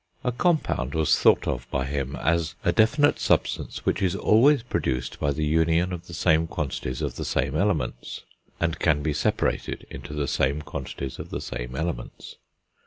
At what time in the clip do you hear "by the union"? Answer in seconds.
5.19-5.93